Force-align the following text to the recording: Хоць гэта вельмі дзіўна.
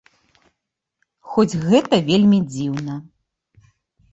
Хоць 1.33 1.59
гэта 1.67 1.95
вельмі 2.09 2.39
дзіўна. 2.57 2.93